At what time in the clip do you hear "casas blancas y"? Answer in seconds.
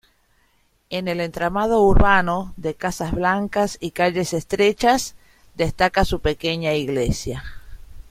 2.73-3.91